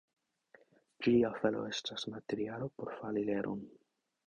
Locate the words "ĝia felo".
1.07-1.61